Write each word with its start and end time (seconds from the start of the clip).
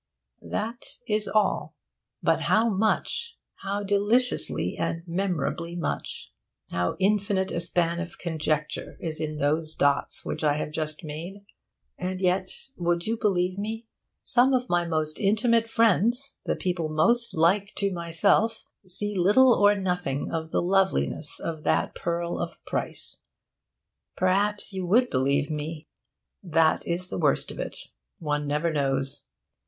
That 0.41 0.81
is 1.07 1.27
all. 1.27 1.75
But 2.23 2.39
how 2.49 2.69
much! 2.71 3.37
how 3.57 3.83
deliciously 3.83 4.75
and 4.75 5.03
memorably 5.07 5.75
much! 5.75 6.33
How 6.71 6.95
infinite 6.97 7.51
a 7.51 7.59
span 7.59 7.99
of 7.99 8.17
conjecture 8.17 8.97
is 8.99 9.19
in 9.21 9.37
those 9.37 9.75
dots 9.75 10.25
which 10.25 10.43
I 10.43 10.57
have 10.57 10.71
just 10.71 11.03
made! 11.03 11.45
And 11.99 12.19
yet, 12.19 12.49
would 12.77 13.05
you 13.05 13.15
believe 13.15 13.59
me? 13.59 13.85
some 14.23 14.55
of 14.55 14.67
my 14.67 14.85
most 14.87 15.19
intimate 15.19 15.69
friends, 15.69 16.35
the 16.45 16.55
people 16.55 16.89
most 16.89 17.35
like 17.35 17.71
to 17.75 17.93
myself, 17.93 18.63
see 18.87 19.15
little 19.15 19.53
or 19.53 19.75
nothing 19.75 20.31
of 20.31 20.49
the 20.49 20.63
loveliness 20.63 21.39
of 21.39 21.61
that 21.65 21.93
pearl 21.93 22.39
of 22.39 22.57
price. 22.65 23.21
Perhaps 24.17 24.73
you 24.73 24.83
would 24.87 25.11
believe 25.11 25.51
me. 25.51 25.87
That 26.41 26.87
is 26.87 27.11
the 27.11 27.19
worst 27.19 27.51
of 27.51 27.59
it: 27.59 27.77
one 28.17 28.47
never 28.47 28.73
knows. 28.73 29.27